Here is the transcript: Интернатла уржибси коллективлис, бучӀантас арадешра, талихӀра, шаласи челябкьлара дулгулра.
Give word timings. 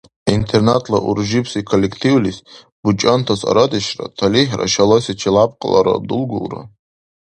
Интернатла 0.37 0.97
уржибси 1.09 1.59
коллективлис, 1.71 2.37
бучӀантас 2.81 3.41
арадешра, 3.49 4.05
талихӀра, 4.17 4.67
шаласи 4.73 5.13
челябкьлара 5.21 5.95
дулгулра. 6.07 6.61